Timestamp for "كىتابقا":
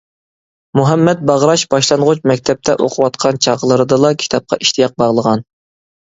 4.23-4.59